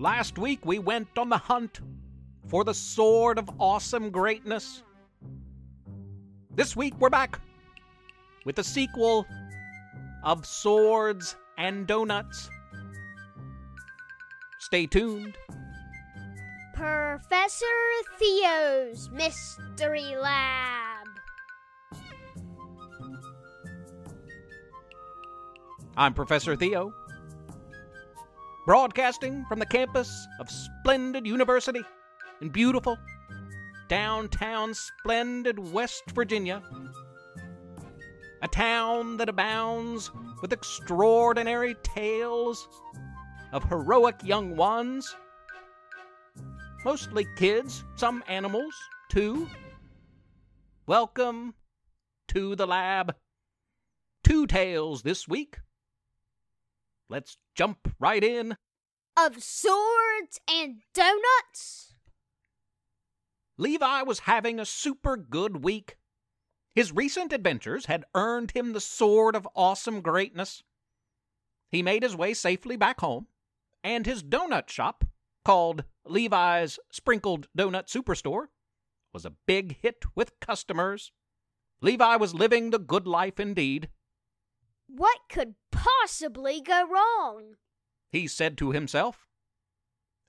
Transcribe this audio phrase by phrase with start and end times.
[0.00, 1.82] Last week we went on the hunt
[2.48, 4.82] for the sword of awesome greatness.
[6.54, 7.38] This week we're back
[8.46, 9.26] with the sequel
[10.24, 12.48] of Swords and Donuts.
[14.60, 15.36] Stay tuned.
[16.72, 17.66] Professor
[18.18, 21.08] Theo's Mystery Lab.
[25.94, 26.90] I'm Professor Theo,
[28.70, 31.82] broadcasting from the campus of Splendid University
[32.40, 32.96] in beautiful
[33.88, 36.62] downtown splendid West Virginia.
[38.42, 42.68] A town that abounds with extraordinary tales
[43.50, 45.16] of heroic young ones.
[46.84, 48.74] Mostly kids, some animals,
[49.10, 49.48] too.
[50.86, 51.54] Welcome
[52.28, 53.16] to the lab.
[54.22, 55.56] Two tales this week.
[57.10, 58.56] Let's jump right in.
[59.16, 61.94] Of swords and donuts?
[63.58, 65.96] Levi was having a super good week.
[66.72, 70.62] His recent adventures had earned him the sword of awesome greatness.
[71.72, 73.26] He made his way safely back home,
[73.82, 75.04] and his donut shop,
[75.44, 78.46] called Levi's Sprinkled Donut Superstore,
[79.12, 81.10] was a big hit with customers.
[81.80, 83.88] Levi was living the good life indeed.
[84.92, 87.54] What could possibly go wrong?
[88.10, 89.26] He said to himself.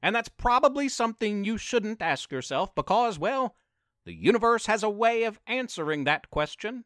[0.02, 3.56] And that's probably something you shouldn't ask yourself because, well,
[4.06, 6.86] the universe has a way of answering that question.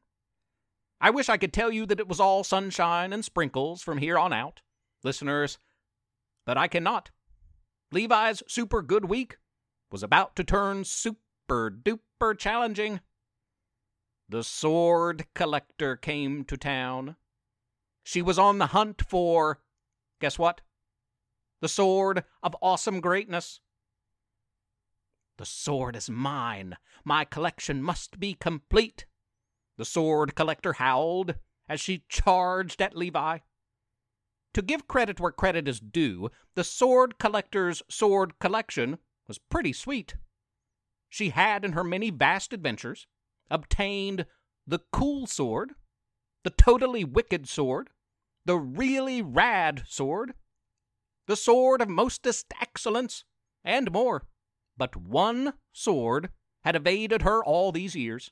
[1.00, 4.18] I wish I could tell you that it was all sunshine and sprinkles from here
[4.18, 4.62] on out,
[5.04, 5.58] listeners,
[6.46, 7.12] but I cannot.
[7.92, 9.38] Levi's super good week
[9.92, 13.02] was about to turn super duper challenging.
[14.28, 17.16] The sword collector came to town.
[18.08, 19.62] She was on the hunt for,
[20.22, 20.62] guess what?
[21.60, 23.60] The sword of awesome greatness.
[25.38, 26.78] The sword is mine.
[27.04, 29.08] My collection must be complete.
[29.78, 31.34] The sword collector howled
[31.68, 33.40] as she charged at Levi.
[34.54, 40.16] To give credit where credit is due, the sword collector's sword collection was pretty sweet.
[41.10, 43.08] She had, in her many vast adventures,
[43.50, 44.28] obtained
[44.68, 45.74] the cool sword,
[46.44, 47.90] the totally wicked sword,
[48.46, 50.34] the really rad sword,
[51.28, 53.24] the sword of mostest excellence,
[53.64, 54.24] and more.
[54.78, 56.30] But one sword
[56.64, 58.32] had evaded her all these years.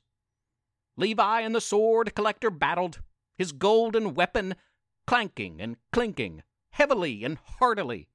[0.96, 3.02] Levi and the sword collector battled,
[3.38, 4.56] his golden weapon
[5.08, 8.08] clanking and clinking, heavily and heartily,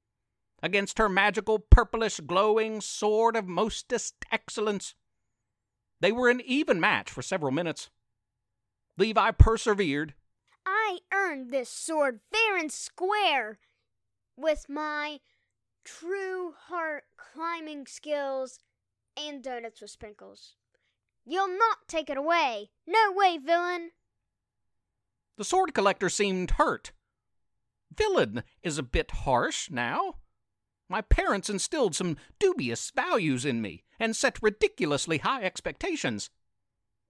[0.63, 4.95] against her magical purplish glowing sword of mostest excellence.
[5.99, 7.89] They were an even match for several minutes.
[8.97, 10.13] Levi persevered.
[10.89, 13.59] I earned this sword fair and square
[14.35, 15.19] with my
[15.85, 18.57] true heart climbing skills
[19.15, 20.55] and donuts with sprinkles.
[21.27, 22.71] You'll not take it away.
[22.87, 23.91] No way, villain.
[25.37, 26.91] The sword collector seemed hurt.
[27.95, 30.15] Villain is a bit harsh now.
[30.89, 36.31] My parents instilled some dubious values in me and set ridiculously high expectations.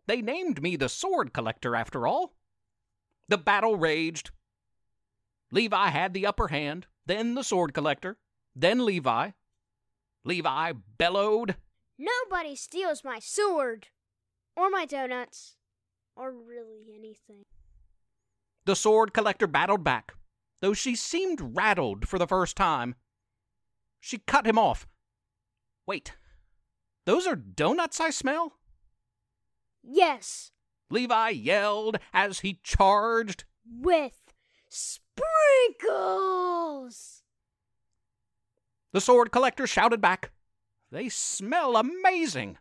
[0.05, 2.35] They named me the sword collector, after all.
[3.29, 4.31] The battle raged.
[5.51, 8.17] Levi had the upper hand, then the sword collector,
[8.55, 9.31] then Levi.
[10.23, 11.55] Levi bellowed.
[11.97, 13.87] Nobody steals my sword,
[14.55, 15.57] or my donuts,
[16.15, 17.43] or really anything.
[18.65, 20.15] The sword collector battled back,
[20.59, 22.95] though she seemed rattled for the first time.
[23.99, 24.87] She cut him off.
[25.85, 26.15] Wait,
[27.05, 28.53] those are donuts I smell?
[29.83, 30.51] Yes.
[30.89, 33.43] Levi yelled as he charged.
[33.65, 34.33] With
[34.67, 35.23] sprinkles!
[38.91, 40.31] The sword collector shouted back,
[40.91, 42.57] They smell amazing!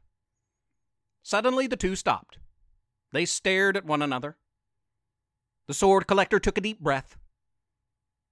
[1.23, 2.39] Suddenly the two stopped.
[3.13, 4.37] They stared at one another.
[5.67, 7.17] The sword collector took a deep breath.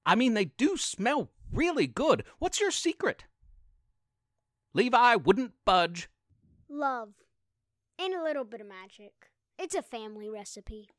[0.05, 2.25] I mean, they do smell really good.
[2.39, 3.25] What's your secret?
[4.75, 6.09] Levi wouldn't budge.
[6.69, 7.15] Love.
[7.99, 9.13] And a little bit of magic.
[9.59, 10.91] It's a family recipe.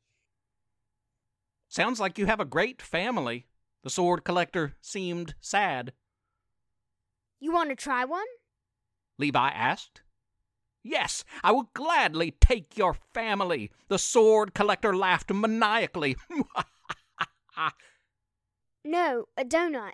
[1.68, 3.46] Sounds like you have a great family.
[3.84, 5.92] The sword collector seemed sad.
[7.40, 8.26] You want to try one?
[9.18, 10.02] Levi asked.
[10.82, 13.70] Yes, I will gladly take your family.
[13.88, 16.16] The sword collector laughed maniacally.
[18.84, 19.92] no, a donut.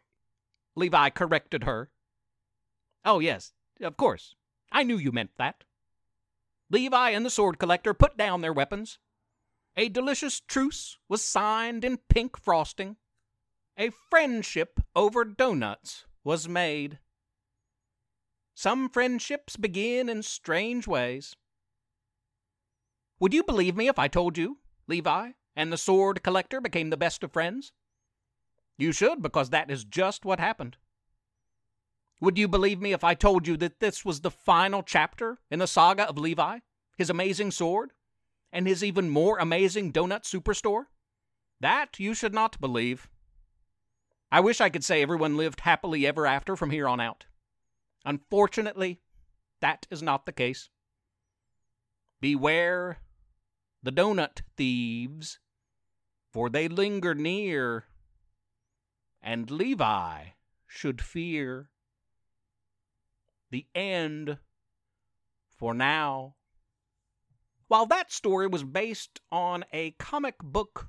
[0.77, 1.91] Levi corrected her.
[3.05, 4.35] Oh, yes, of course.
[4.73, 5.65] I knew you meant that.
[6.71, 8.99] Levi and the sword collector put down their weapons.
[9.77, 12.97] A delicious truce was signed in pink frosting.
[13.77, 16.99] A friendship over donuts was made.
[18.55, 21.35] some friendships begin in strange ways.
[23.21, 26.97] Would you believe me if I told you Levi and the sword collector became the
[26.97, 27.73] best of friends?
[28.79, 30.77] You should, because that is just what happened.
[32.21, 35.59] Would you believe me if I told you that this was the final chapter in
[35.59, 36.61] the saga of Levi,
[36.97, 37.93] his amazing sword,
[38.53, 40.85] and his even more amazing donut superstore?
[41.61, 43.09] That you should not believe.
[44.31, 47.27] I wish I could say everyone lived happily ever after from here on out.
[48.05, 49.01] Unfortunately,
[49.61, 50.71] that is not the case.
[52.21, 52.99] Beware
[53.83, 55.39] the donut thieves,
[56.33, 57.85] for they linger near,
[59.23, 60.25] and Levi
[60.67, 61.71] should fear
[63.55, 64.37] the end
[65.57, 66.35] for now.
[67.69, 70.89] While that story was based on a comic book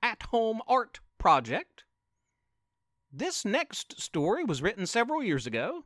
[0.00, 1.82] at home art project,
[3.12, 5.84] this next story was written several years ago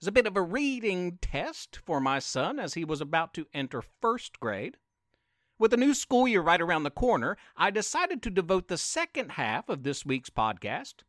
[0.00, 3.46] as a bit of a reading test for my son as he was about to
[3.54, 4.76] enter first grade.
[5.56, 9.30] With the new school year right around the corner, I decided to devote the second
[9.32, 11.04] half of this week's podcast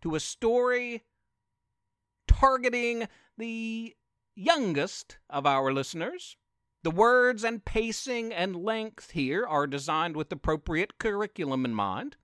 [0.00, 1.04] to a story
[2.42, 3.06] targeting
[3.38, 3.94] the
[4.34, 6.36] youngest of our listeners.
[6.82, 12.16] The words and pacing and length here are designed with appropriate curriculum in mind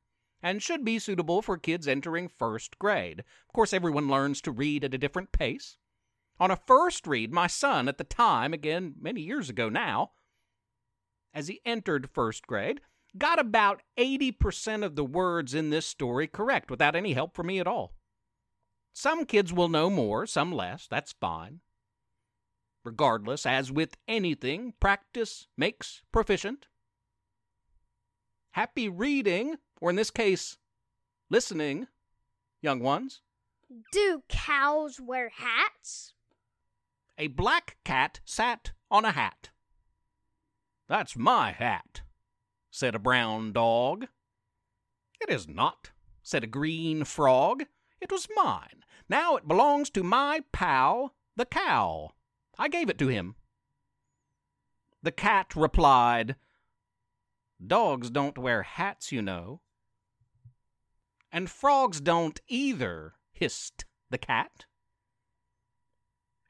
[0.43, 3.21] and should be suitable for kids entering first grade.
[3.21, 5.77] Of course, everyone learns to read at a different pace.
[6.41, 10.11] On a first read, my son at the time, again many years ago now,
[11.33, 12.81] as he entered first grade,
[13.17, 17.61] got about 80% of the words in this story correct without any help from me
[17.61, 17.95] at all.
[18.99, 21.61] Some kids will know more, some less, that's fine.
[22.83, 26.67] Regardless, as with anything, practice makes proficient.
[28.51, 30.59] Happy reading, or in this case,
[31.31, 31.87] listening,
[32.61, 33.21] young ones.
[33.93, 36.15] Do cows wear hats?
[37.19, 39.51] A black cat sat on a hat.
[40.89, 42.01] That's my hat,
[42.69, 44.09] said a brown dog.
[45.21, 45.93] It is not,
[46.25, 47.63] said a green frog.
[48.01, 48.85] It was mine.
[49.09, 52.11] Now it belongs to my pal, the cow.
[52.59, 53.37] I gave it to him.
[55.03, 56.37] The cat replied,
[57.65, 59.61] Dogs don't wear hats, you know.
[61.33, 64.67] And frogs don't either, hissed the cat.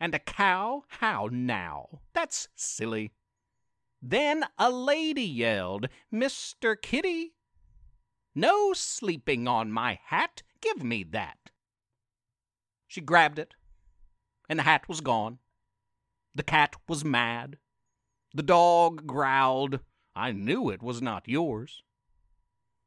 [0.00, 0.84] And a cow?
[0.88, 2.00] How now?
[2.12, 3.12] That's silly.
[4.00, 6.80] Then a lady yelled, Mr.
[6.80, 7.34] Kitty,
[8.34, 10.42] no sleeping on my hat.
[10.60, 11.50] Give me that.
[12.86, 13.54] She grabbed it,
[14.48, 15.38] and the hat was gone.
[16.34, 17.58] The cat was mad.
[18.34, 19.80] The dog growled.
[20.14, 21.82] I knew it was not yours.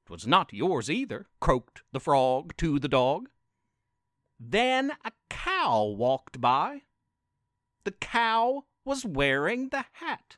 [0.05, 3.29] It was not yours either, croaked the frog to the dog.
[4.39, 6.81] Then a cow walked by.
[7.83, 10.37] The cow was wearing the hat.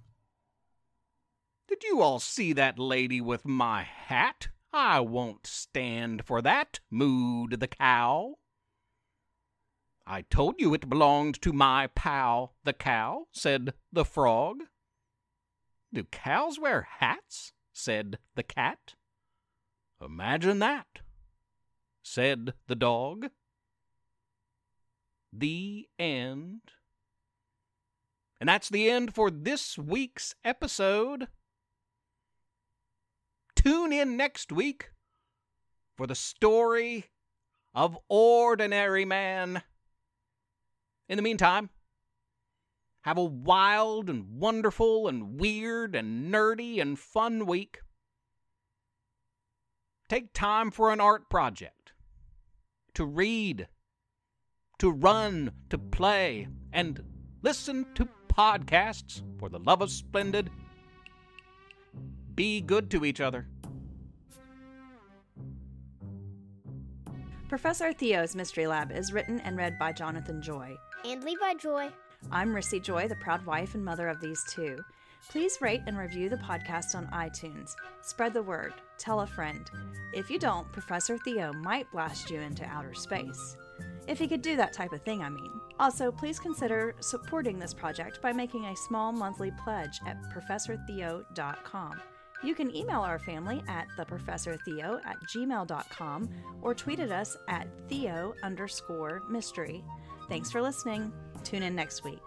[1.67, 4.49] Did you all see that lady with my hat?
[4.73, 8.37] I won't stand for that, mooed the cow.
[10.07, 14.63] I told you it belonged to my pal, the cow, said the frog.
[15.93, 17.53] Do cows wear hats?
[17.71, 18.95] said the cat.
[20.01, 20.99] Imagine that,
[22.01, 23.27] said the dog.
[25.31, 26.61] The end.
[28.39, 31.27] And that's the end for this week's episode
[33.63, 34.89] tune in next week
[35.95, 37.05] for the story
[37.73, 39.63] of Ordinary Man.
[41.07, 41.69] In the meantime,
[43.03, 47.79] have a wild and wonderful and weird and nerdy and fun week.
[50.09, 51.93] Take time for an art project,
[52.95, 53.67] to read,
[54.79, 57.01] to run, to play, and
[57.41, 60.49] listen to podcasts for the love of splendid.
[62.35, 63.47] Be good to each other.
[67.53, 70.75] Professor Theo's Mystery Lab is written and read by Jonathan Joy.
[71.05, 71.91] And Levi Joy.
[72.31, 74.79] I'm Rissy Joy, the proud wife and mother of these two.
[75.29, 77.75] Please rate and review the podcast on iTunes.
[78.01, 78.73] Spread the word.
[78.97, 79.69] Tell a friend.
[80.13, 83.55] If you don't, Professor Theo might blast you into outer space.
[84.07, 85.51] If he could do that type of thing, I mean.
[85.79, 92.01] Also, please consider supporting this project by making a small monthly pledge at ProfessorTheo.com.
[92.43, 96.29] You can email our family at theprofessortheo at gmail.com
[96.61, 99.83] or tweet at us at theo underscore mystery.
[100.29, 101.11] Thanks for listening.
[101.43, 102.19] Tune in next week.